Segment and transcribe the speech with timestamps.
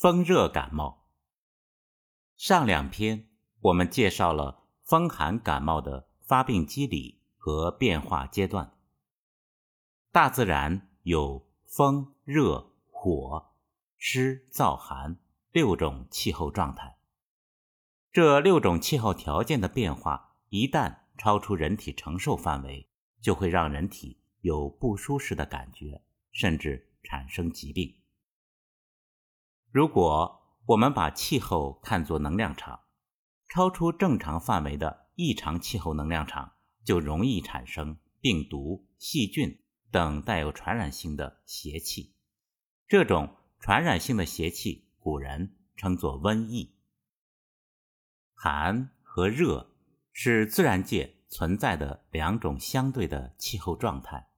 [0.00, 1.08] 风热感冒。
[2.36, 3.26] 上两篇
[3.58, 8.78] 我们介绍了风寒感冒的发病机理和变化阶段。
[10.12, 13.50] 大自然有风、热、火、
[13.96, 15.18] 湿、燥、寒
[15.50, 16.98] 六种气候状态。
[18.12, 22.88] 这六种气候条件的变化一旦超出人体承受范围，
[23.20, 27.97] 就会让人体有不舒适的感觉，甚至产生疾病。
[29.70, 32.80] 如果我们把气候看作能量场，
[33.48, 36.52] 超出正常范围的异常气候能量场
[36.84, 42.14] 就容易产生病毒、细菌等带有传染性的邪气。
[42.86, 46.74] 这种传染性的邪气，古人称作瘟疫。
[48.34, 49.74] 寒和热
[50.12, 54.30] 是自然界存在的两种相对的气候状态。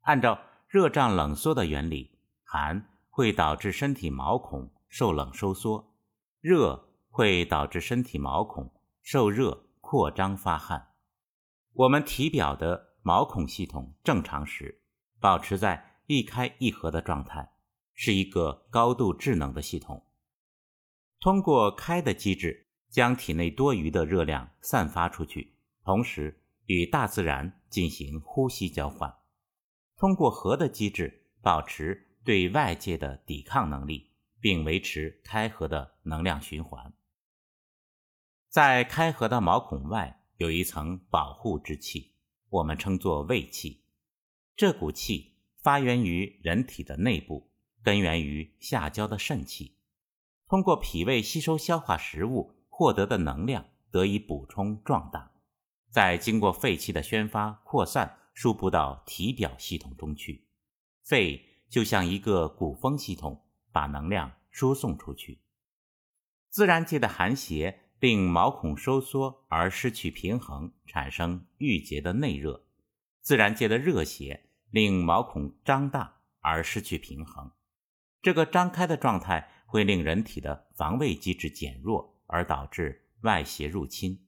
[0.00, 2.88] 按照热胀冷缩的原理，寒。
[3.14, 5.94] 会导致身体毛孔受冷收缩，
[6.40, 10.94] 热会导致身体毛孔受热扩张发汗。
[11.74, 14.80] 我们体表的毛孔系统正常时，
[15.20, 17.52] 保持在一开一合的状态，
[17.92, 20.06] 是一个高度智能的系统。
[21.20, 29.14] 通过开的机制，将体内多余的热量散发出去，同时与大自然进行呼吸交换。
[29.98, 32.08] 通过合的机制，保持。
[32.24, 36.92] 对外界的抵抗能力，并维持开合的能量循环。
[38.48, 42.14] 在开合的毛孔外有一层保护之气，
[42.48, 43.84] 我们称作胃气。
[44.54, 47.50] 这股气发源于人体的内部，
[47.82, 49.78] 根源于下焦的肾气，
[50.46, 55.32] 通过脾胃吸收消化食物获得的能量得以补充壮大，
[55.88, 60.46] 再经过肺气的宣发扩散，输布到体表系统中去。
[61.02, 61.48] 肺。
[61.72, 65.40] 就像一个鼓风系统，把能量输送出去。
[66.50, 72.66] 自然界的寒邪令毛孔收缩而失去平衡，产生郁结的内热；
[73.22, 77.50] 自然界的热邪令毛孔张大而失去平衡。
[78.20, 84.26] 这个张开的状态会令人体的防卫机制减弱，而导致外邪入侵。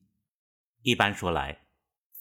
[0.81, 1.67] 一般说来，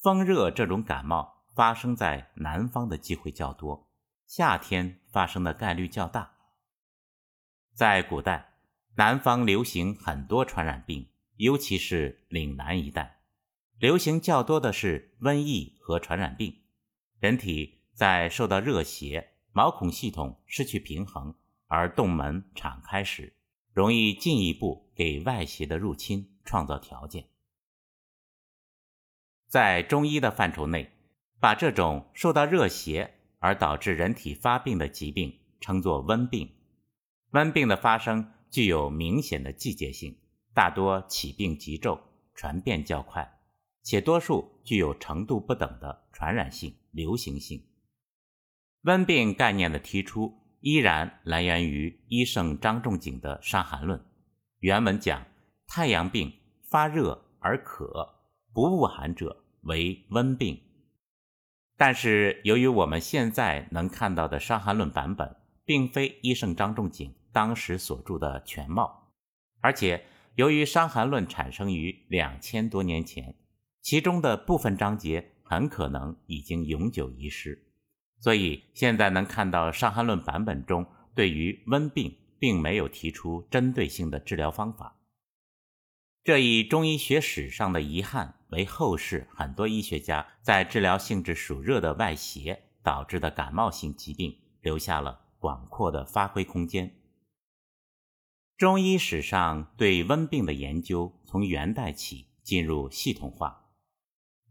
[0.02, 3.90] 风热这种感冒发生在南方的机会较多。
[4.26, 6.38] 夏天发生的概率较大。
[7.74, 8.54] 在古代，
[8.96, 13.22] 南方流行很多传染病，尤其是岭南一带，
[13.78, 16.62] 流行较多的是瘟疫和传染病。
[17.20, 21.36] 人体在受到热邪、毛孔系统失去平衡
[21.68, 23.36] 而洞门敞开时，
[23.72, 27.30] 容易进一步给外邪的入侵创造条件。
[29.48, 30.92] 在中医的范畴内，
[31.40, 33.20] 把这种受到热邪。
[33.44, 36.50] 而导致人体发病的疾病称作温病。
[37.32, 40.18] 温病的发生具有明显的季节性，
[40.54, 42.00] 大多起病急骤，
[42.34, 43.40] 传变较快，
[43.84, 47.62] 且多数具有程度不等的传染性、流行性。
[48.84, 54.00] 温病概念的提出依然来源于医圣张仲景的《伤寒论》。
[54.60, 55.26] 原文讲
[55.68, 56.32] ：“太阳病
[56.70, 58.22] 发热而渴，
[58.54, 60.62] 不恶寒者为温病。”
[61.86, 65.36] 但是，由于我们现在能看到的《伤寒论》版本，
[65.66, 69.12] 并非医圣张仲景当时所著的全貌，
[69.60, 70.06] 而且
[70.36, 73.36] 由于《伤寒论》产生于两千多年前，
[73.82, 77.62] 其中的部分章节很可能已经永久遗失，
[78.22, 85.02] 所以现在能看到《伤寒论》版本中对于温病并没有提出针对性的治疗方法。
[86.24, 96.96] 这一中医学史上的遗憾，为后世很多医学家在治疗性质暑热的外邪导致的感冒性疾病留下了广阔的发挥空间。
[98.56, 103.72] 中医史上对温病的研究从元代起进入系统化，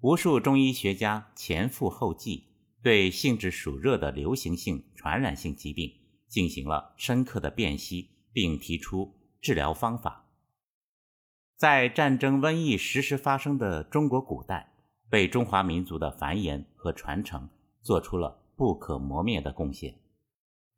[0.01, 2.49] 无数中医学家前赴后继，
[2.83, 5.93] 对性质暑热的流行性传染性疾病
[6.29, 10.22] 进行了深刻的辨析，并提出治疗方法。
[11.63, 14.73] 在战争、瘟疫时时发生的中国古代，
[15.13, 17.49] 为中华民族的繁衍和传承
[17.83, 19.95] 做出了不可磨灭的贡献。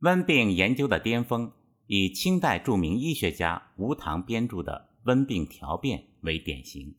[0.00, 1.50] 温病研究的巅峰，
[1.86, 6.94] 以清代著名医学家吴唐编著的《温病条辨》为典型，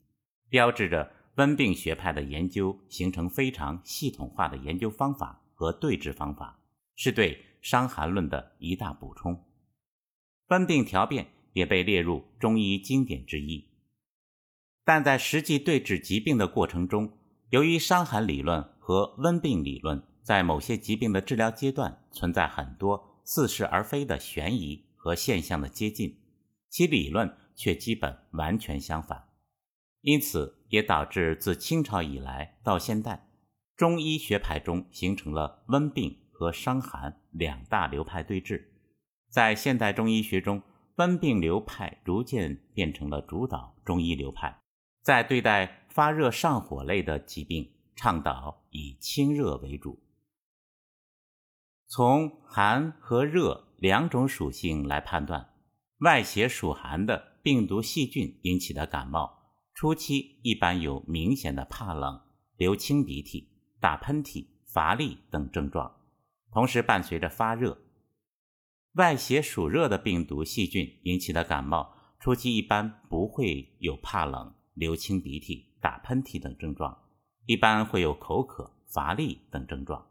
[0.48, 6.58] 标志着温病学派的研究形成非常系统化的研究方法和对治方法，
[6.96, 9.34] 是对《伤寒论》的一大补充。
[10.48, 13.64] 《温病条辨》也被列入中医经典之一。
[14.86, 17.18] 但在实际对治疾病的过程中，
[17.50, 26.16] 由于伤寒理论和温病理论在某些疾病的治疗阶段存在很多似是而非的悬疑和现象的接近，
[26.70, 29.24] 其理论却基本完全相反，
[30.02, 33.28] 因此也导致自清朝以来到现代，
[33.76, 38.66] 中医学派中形成了温病和伤寒两大流派对峙。
[39.28, 40.62] 在现代中医学中，
[40.94, 44.60] 温病流派逐渐变成了主导中医流派，
[45.06, 50.02] 在对待发热上火类的疾病，倡导以清热为主。
[51.86, 55.54] 从寒和热两种属性来判断，
[55.98, 62.20] 外邪属寒的病毒细菌引起的感冒，初期一般有明显的怕冷、
[62.56, 63.48] 流清鼻涕、
[63.78, 66.00] 打喷嚏、乏力等症状，
[66.50, 67.78] 同时伴随着发热。
[68.94, 76.96] 外邪属热的病毒细菌引起的感冒，初期一般不会有怕冷、流清鼻涕、打喷嚏等症状，
[77.46, 80.10] 一般会有口渴、乏力等症状。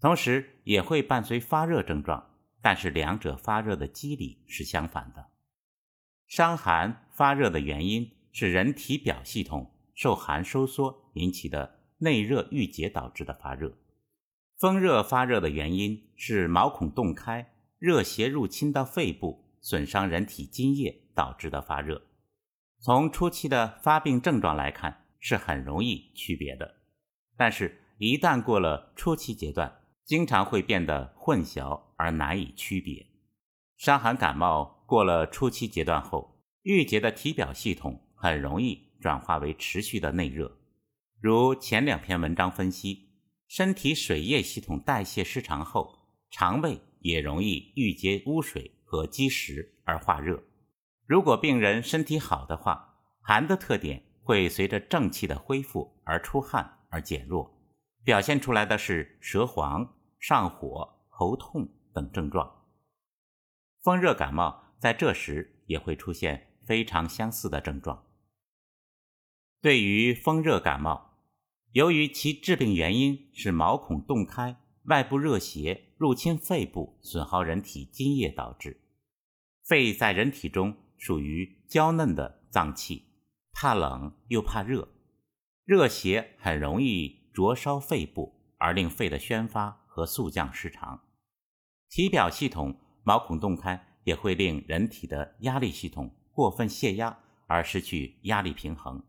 [0.00, 2.30] 同时也会伴随发热症状，
[2.62, 5.26] 但是两者发热的机理是相反的。
[6.28, 13.72] 伤寒发热的原因是人体表系统受寒收缩引起的内热郁结导致的发热；
[14.56, 22.00] 风热发热的原因是毛孔洞开，热邪入侵到肺部，损伤人体津液导致的发热。
[22.82, 26.76] 从初期的发病症状来看，是很容易区别的，
[27.36, 33.06] 但是，一旦过了初期阶段，经常会变得混淆而难以区别。
[33.76, 40.56] 伤寒感冒过了初期阶段后，郁结的体表系统很容易转化为持续的内热。
[41.20, 43.10] 如前两篇文章分析，
[43.46, 45.98] 身体水液系统代谢失常后，
[46.30, 50.42] 肠胃也容易郁结污水和积食而化热。
[51.10, 57.52] 如果病人身体好的话，寒的特点会随着正气的恢复而出汗而减弱，
[58.04, 59.96] 表现出来的是舌黄。
[60.20, 62.64] 上火、喉痛等症状，
[63.82, 68.06] 风热感冒在这时也会出现非常相似的症状。
[69.60, 71.16] 对于风热感冒，
[71.72, 78.80] 由于其致病原因是毛孔洞开，外部热邪入侵肺部，损耗人体津液导致。
[79.64, 83.06] 肺在人体中属于娇嫩的脏器，
[83.52, 84.88] 怕冷又怕热，
[85.64, 89.80] 热邪很容易灼烧肺部，而令肺的宣发。
[89.92, 91.02] 和速降失常，
[91.88, 97.18] 体表系统毛孔洞开也会令人体的压力系统过分泄压
[97.48, 99.02] 而失去压力平衡。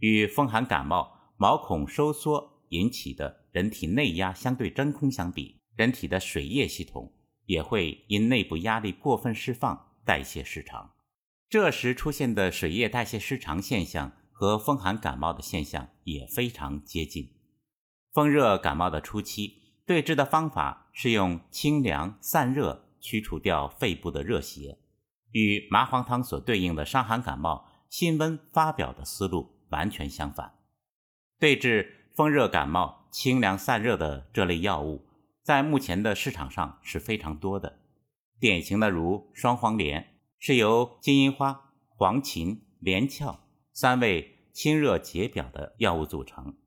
[0.00, 7.12] 与风寒感冒毛孔收缩引起的人体内压相对真空相比，人体的水液系统
[7.46, 10.93] 也会因内部压力过分释放代谢失常。
[11.54, 17.30] 这时出现的水液代谢失常现象和风寒感冒的现象也非常接近。
[18.12, 19.62] 风热感冒的初期。
[19.86, 24.80] 对治的方法是用清凉散热驱除掉肺部的热邪，
[25.30, 30.54] 与麻黄汤所对应的伤寒感冒辛温发表的思路完全相反。
[31.38, 35.06] 对治风热感冒清凉散热的这类药物，
[35.44, 37.78] 在目前的市场上是非常多的。
[38.40, 40.13] 典型的如双黄连，
[40.46, 46.58] 是由金银花、黄芩、连翘三味清热解表的药物组成，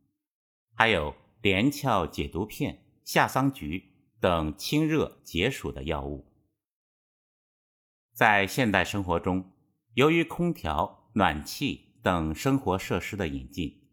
[0.73, 1.13] 还有
[1.43, 2.83] 连翘解毒片。
[3.03, 6.25] 夏桑菊等清热解暑的药物，
[8.15, 9.51] 在现代生活中，
[9.93, 13.87] 由于空调、暖气等生活设施的引进，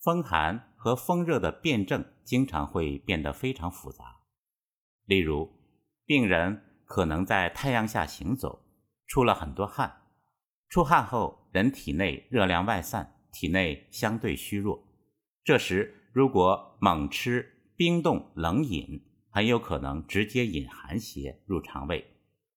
[0.00, 4.22] 风寒和风热的辨证经常会变得非常复杂。
[5.04, 5.52] 例如，
[6.04, 8.67] 病人可能在太阳下行走，
[9.08, 10.02] 出了很多汗，
[10.68, 14.86] 出汗后人体内热量外散，体内相对虚弱，
[15.42, 17.56] 这时如果猛吃。
[17.78, 22.04] 冰冻冷饮很有可能直接引寒邪入肠胃，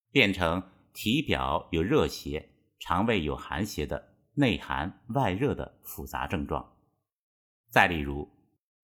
[0.10, 6.74] 变成体表有热邪、肠胃有寒邪的内寒外热的复杂症状。
[7.70, 8.28] 再例如，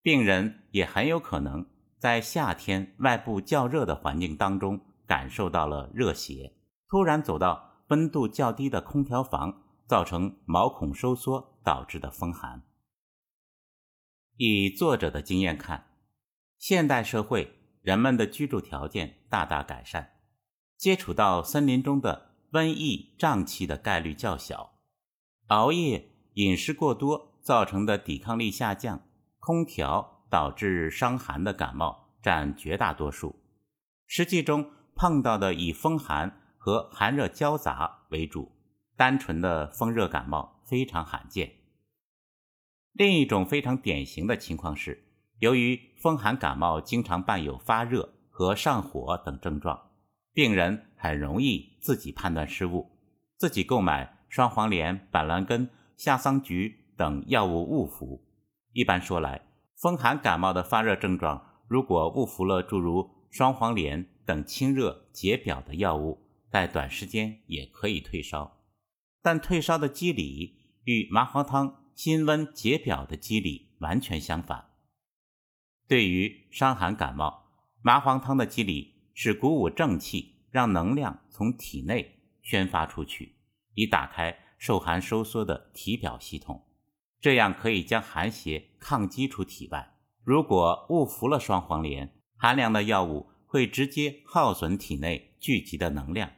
[0.03, 1.65] 病人也很有可能
[1.97, 6.53] 在夏天外部较热的环境当中感受到了热邪，
[6.89, 12.63] 突然走到温度较低的空调房，造成毛孔收缩导致的风寒。
[14.35, 15.85] 以作者的经验看。
[16.57, 20.09] 现代社会，人们的居住条件大大改善，
[20.75, 24.71] 接触到森林中的瘟疫瘴气的概率较小。
[25.47, 29.01] 熬夜、饮食过多造成的抵抗力下降，
[29.39, 33.35] 空调导致伤寒的感冒占绝大多数。
[34.07, 38.51] 实际中碰到的以风寒和寒热交杂为主，
[38.95, 41.53] 单纯的风热感冒非常罕见。
[42.93, 45.05] 另一种非常典型的情况是。
[45.39, 49.91] 由于风寒感冒经常伴有发热和上火等症状，
[50.33, 52.89] 病人很容易自己判断失误，
[53.35, 58.25] 自己购买双黄连、板蓝根、夏桑菊等药物误服。
[58.73, 59.43] 一般说来，
[59.75, 68.63] 风寒感冒的发热症状，如果误服了诸如双黄连等清热解表的药物，在短时间也可以退烧。
[69.21, 74.69] 但退烧的机理与麻黄汤辛温解表的机理完全相反。
[75.87, 77.51] 对于伤寒感冒，
[77.81, 83.35] 麻黄汤的机理是鼓舞正气，让能量从体内宣发出去，
[83.73, 86.65] 以打开受寒收缩的体表系统，
[87.19, 89.95] 这样可以将寒邪抗击出体外。
[90.23, 96.31] 如果误服了双黄连，寒凉的药物会直接耗损体内聚集的能量，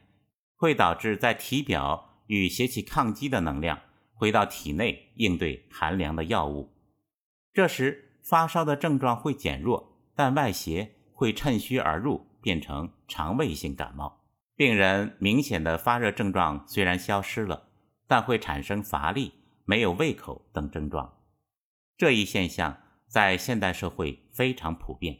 [0.56, 2.06] 会导致在体表。
[2.30, 3.80] 与邪气抗击的能量
[4.14, 6.72] 回到体内应对寒凉的药物，
[7.52, 14.20] 这时发烧的症状会减弱，但外邪会趁虚而入，变成肠胃性感冒。
[14.54, 17.64] 病人明显的发热症状虽然消失了，
[18.06, 19.32] 但会产生乏力、
[19.64, 21.18] 没有胃口等症状。
[21.96, 22.78] 这一现象
[23.08, 25.18] 在现代社会非常普遍，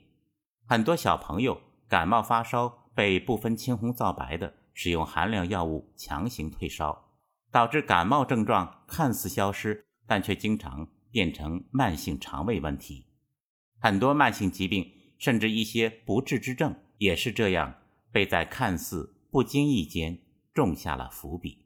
[0.64, 4.52] 很多小朋友感冒发烧被不分青红皂白的。
[4.74, 7.06] 使用寒凉药物强行退烧，
[7.50, 13.06] 导致感冒症状看似消失，但却经常变成慢性肠胃问题。
[13.78, 17.74] 很多慢性疾病，甚至一些不治之症，也是这样
[18.12, 20.18] 被在看似不经意间
[20.52, 21.59] 种下了伏笔。